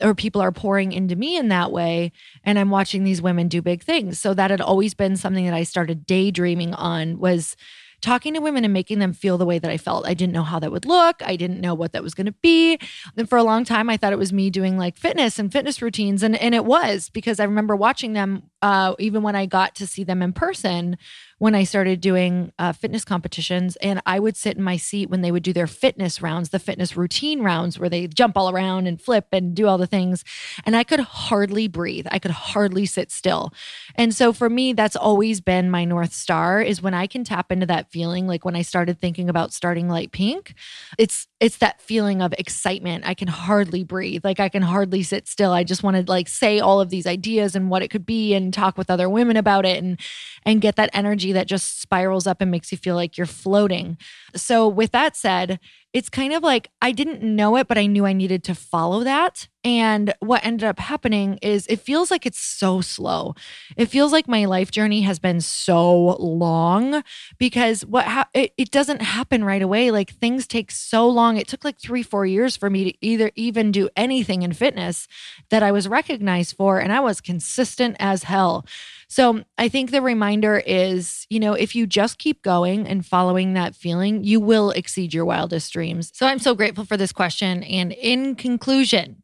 or 0.00 0.14
people 0.14 0.40
are 0.40 0.52
pouring 0.52 0.92
into 0.92 1.16
me 1.16 1.36
in 1.36 1.48
that 1.48 1.70
way 1.70 2.12
and 2.44 2.58
i'm 2.58 2.70
watching 2.70 3.04
these 3.04 3.22
women 3.22 3.48
do 3.48 3.62
big 3.62 3.82
things. 3.82 4.18
So 4.18 4.34
that 4.34 4.50
had 4.50 4.60
always 4.60 4.94
been 4.94 5.16
something 5.16 5.44
that 5.44 5.54
i 5.54 5.62
started 5.62 6.06
daydreaming 6.06 6.74
on 6.74 7.18
was 7.18 7.56
talking 8.00 8.34
to 8.34 8.40
women 8.40 8.64
and 8.64 8.72
making 8.72 8.98
them 8.98 9.12
feel 9.12 9.38
the 9.38 9.46
way 9.46 9.58
that 9.58 9.70
I 9.70 9.76
felt. 9.76 10.06
I 10.06 10.14
didn't 10.14 10.32
know 10.32 10.42
how 10.42 10.58
that 10.58 10.72
would 10.72 10.86
look. 10.86 11.22
I 11.24 11.36
didn't 11.36 11.60
know 11.60 11.74
what 11.74 11.92
that 11.92 12.02
was 12.02 12.14
going 12.14 12.26
to 12.26 12.32
be. 12.32 12.78
And 13.16 13.28
for 13.28 13.38
a 13.38 13.42
long 13.42 13.64
time, 13.64 13.90
I 13.90 13.96
thought 13.96 14.12
it 14.12 14.18
was 14.18 14.32
me 14.32 14.50
doing 14.50 14.78
like 14.78 14.96
fitness 14.96 15.38
and 15.38 15.52
fitness 15.52 15.82
routines. 15.82 16.22
And, 16.22 16.36
and 16.36 16.54
it 16.54 16.64
was 16.64 17.10
because 17.10 17.40
I 17.40 17.44
remember 17.44 17.76
watching 17.76 18.12
them, 18.12 18.44
uh, 18.62 18.94
even 18.98 19.22
when 19.22 19.36
I 19.36 19.46
got 19.46 19.74
to 19.76 19.86
see 19.86 20.04
them 20.04 20.22
in 20.22 20.32
person, 20.32 20.96
when 21.38 21.54
I 21.54 21.64
started 21.64 22.02
doing 22.02 22.52
uh, 22.58 22.72
fitness 22.72 23.02
competitions. 23.02 23.76
And 23.76 24.02
I 24.04 24.20
would 24.20 24.36
sit 24.36 24.58
in 24.58 24.62
my 24.62 24.76
seat 24.76 25.08
when 25.08 25.22
they 25.22 25.32
would 25.32 25.42
do 25.42 25.54
their 25.54 25.66
fitness 25.66 26.20
rounds, 26.20 26.50
the 26.50 26.58
fitness 26.58 26.98
routine 26.98 27.40
rounds 27.40 27.78
where 27.78 27.88
they 27.88 28.06
jump 28.06 28.36
all 28.36 28.50
around 28.50 28.86
and 28.86 29.00
flip 29.00 29.28
and 29.32 29.54
do 29.54 29.66
all 29.66 29.78
the 29.78 29.86
things. 29.86 30.22
And 30.66 30.76
I 30.76 30.84
could 30.84 31.00
hardly 31.00 31.66
breathe. 31.66 32.06
I 32.10 32.18
could 32.18 32.30
hardly 32.30 32.84
sit 32.84 33.10
still. 33.10 33.54
And 33.94 34.14
so 34.14 34.34
for 34.34 34.50
me, 34.50 34.74
that's 34.74 34.96
always 34.96 35.40
been 35.40 35.70
my 35.70 35.86
North 35.86 36.12
Star 36.12 36.60
is 36.60 36.82
when 36.82 36.92
I 36.92 37.06
can 37.06 37.24
tap 37.24 37.50
into 37.50 37.66
that 37.66 37.89
feeling. 37.90 38.26
Like 38.26 38.44
when 38.44 38.56
I 38.56 38.62
started 38.62 39.00
thinking 39.00 39.28
about 39.28 39.52
starting 39.52 39.88
Light 39.88 40.12
Pink, 40.12 40.54
it's 40.98 41.26
it's 41.40 41.58
that 41.58 41.80
feeling 41.80 42.22
of 42.22 42.34
excitement. 42.38 43.04
I 43.06 43.14
can 43.14 43.28
hardly 43.28 43.84
breathe. 43.84 44.24
Like 44.24 44.40
I 44.40 44.48
can 44.48 44.62
hardly 44.62 45.02
sit 45.02 45.26
still. 45.26 45.52
I 45.52 45.64
just 45.64 45.82
want 45.82 45.96
to 45.96 46.10
like 46.10 46.28
say 46.28 46.60
all 46.60 46.80
of 46.80 46.90
these 46.90 47.06
ideas 47.06 47.54
and 47.54 47.70
what 47.70 47.82
it 47.82 47.88
could 47.88 48.06
be 48.06 48.34
and 48.34 48.52
talk 48.52 48.76
with 48.76 48.90
other 48.90 49.08
women 49.08 49.36
about 49.36 49.66
it 49.66 49.82
and 49.82 49.98
and 50.44 50.60
get 50.60 50.76
that 50.76 50.90
energy 50.92 51.32
that 51.32 51.46
just 51.46 51.80
spirals 51.80 52.26
up 52.26 52.40
and 52.40 52.50
makes 52.50 52.72
you 52.72 52.78
feel 52.78 52.94
like 52.94 53.16
you're 53.16 53.26
floating. 53.26 53.98
So, 54.34 54.68
with 54.68 54.92
that 54.92 55.16
said, 55.16 55.58
it's 55.92 56.08
kind 56.08 56.32
of 56.32 56.42
like 56.42 56.70
I 56.80 56.92
didn't 56.92 57.22
know 57.22 57.56
it, 57.56 57.66
but 57.66 57.78
I 57.78 57.86
knew 57.86 58.06
I 58.06 58.12
needed 58.12 58.44
to 58.44 58.54
follow 58.54 59.02
that. 59.04 59.48
And 59.62 60.14
what 60.20 60.44
ended 60.44 60.66
up 60.66 60.78
happening 60.78 61.38
is 61.42 61.66
it 61.66 61.80
feels 61.80 62.10
like 62.10 62.24
it's 62.24 62.38
so 62.38 62.80
slow. 62.80 63.34
It 63.76 63.86
feels 63.86 64.10
like 64.10 64.26
my 64.26 64.46
life 64.46 64.70
journey 64.70 65.02
has 65.02 65.18
been 65.18 65.40
so 65.42 66.16
long 66.16 67.02
because 67.38 67.84
what 67.84 68.06
ha- 68.06 68.28
it, 68.32 68.52
it 68.56 68.70
doesn't 68.70 69.02
happen 69.02 69.44
right 69.44 69.60
away. 69.60 69.90
Like 69.90 70.12
things 70.12 70.46
take 70.46 70.70
so 70.70 71.06
long. 71.08 71.36
It 71.36 71.46
took 71.46 71.62
like 71.62 71.78
three, 71.78 72.02
four 72.02 72.24
years 72.24 72.56
for 72.56 72.70
me 72.70 72.84
to 72.84 72.98
either 73.04 73.32
even 73.34 73.70
do 73.70 73.90
anything 73.96 74.42
in 74.42 74.54
fitness 74.54 75.06
that 75.50 75.62
I 75.62 75.72
was 75.72 75.88
recognized 75.88 76.56
for. 76.56 76.78
And 76.78 76.92
I 76.92 77.00
was 77.00 77.20
consistent 77.20 77.96
as 77.98 78.22
hell. 78.22 78.64
So 79.08 79.42
I 79.58 79.68
think 79.68 79.90
the 79.90 80.00
reminder 80.00 80.62
is, 80.64 81.26
you 81.28 81.40
know, 81.40 81.52
if 81.52 81.74
you 81.74 81.86
just 81.86 82.16
keep 82.16 82.42
going 82.42 82.86
and 82.86 83.04
following 83.04 83.54
that 83.54 83.74
feeling, 83.74 84.22
you 84.22 84.40
will 84.40 84.70
exceed 84.70 85.12
your 85.12 85.24
wildest 85.24 85.72
dreams. 85.72 85.79
So 86.14 86.26
I'm 86.26 86.38
so 86.38 86.54
grateful 86.54 86.84
for 86.84 86.96
this 86.96 87.12
question. 87.12 87.62
And 87.62 87.92
in 87.92 88.34
conclusion, 88.34 89.22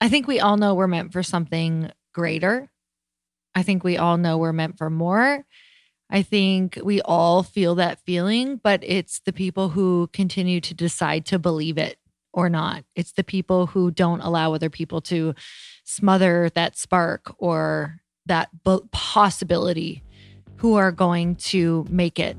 I 0.00 0.08
think 0.08 0.26
we 0.26 0.40
all 0.40 0.56
know 0.56 0.74
we're 0.74 0.86
meant 0.86 1.12
for 1.12 1.22
something 1.22 1.90
greater. 2.14 2.68
I 3.54 3.62
think 3.62 3.82
we 3.82 3.96
all 3.96 4.16
know 4.16 4.38
we're 4.38 4.52
meant 4.52 4.78
for 4.78 4.90
more. 4.90 5.44
I 6.10 6.22
think 6.22 6.78
we 6.82 7.00
all 7.02 7.42
feel 7.42 7.74
that 7.74 8.00
feeling, 8.00 8.56
but 8.56 8.82
it's 8.82 9.20
the 9.20 9.32
people 9.32 9.70
who 9.70 10.08
continue 10.12 10.60
to 10.62 10.74
decide 10.74 11.26
to 11.26 11.38
believe 11.38 11.76
it 11.76 11.98
or 12.32 12.48
not. 12.48 12.84
It's 12.94 13.12
the 13.12 13.24
people 13.24 13.66
who 13.66 13.90
don't 13.90 14.20
allow 14.20 14.54
other 14.54 14.70
people 14.70 15.00
to 15.02 15.34
smother 15.84 16.50
that 16.54 16.78
spark 16.78 17.34
or 17.38 18.00
that 18.26 18.50
possibility 18.92 20.02
who 20.56 20.74
are 20.76 20.92
going 20.92 21.36
to 21.36 21.86
make 21.90 22.18
it 22.18 22.36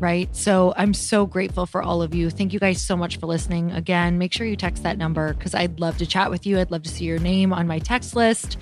right? 0.00 0.34
So 0.34 0.72
I'm 0.76 0.94
so 0.94 1.26
grateful 1.26 1.66
for 1.66 1.82
all 1.82 2.02
of 2.02 2.14
you. 2.14 2.30
Thank 2.30 2.52
you 2.52 2.58
guys 2.58 2.80
so 2.80 2.96
much 2.96 3.18
for 3.18 3.26
listening. 3.26 3.72
Again, 3.72 4.18
make 4.18 4.32
sure 4.32 4.46
you 4.46 4.56
text 4.56 4.82
that 4.82 4.98
number 4.98 5.34
because 5.34 5.54
I'd 5.54 5.80
love 5.80 5.98
to 5.98 6.06
chat 6.06 6.30
with 6.30 6.46
you. 6.46 6.58
I'd 6.58 6.70
love 6.70 6.82
to 6.84 6.90
see 6.90 7.04
your 7.04 7.18
name 7.18 7.52
on 7.52 7.66
my 7.66 7.78
text 7.78 8.16
list. 8.16 8.56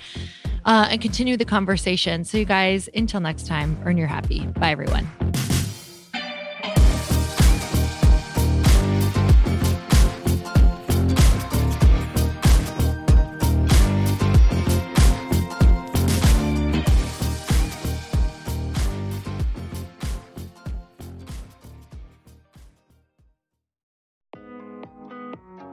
uh, 0.65 0.89
and 0.91 1.01
continue 1.01 1.37
the 1.37 1.45
conversation. 1.45 2.25
So, 2.25 2.39
you 2.39 2.45
guys, 2.45 2.89
until 2.95 3.21
next 3.21 3.47
time, 3.47 3.79
earn 3.85 3.97
your 3.97 4.09
happy. 4.09 4.47
Bye, 4.47 4.73
everyone. 4.73 5.09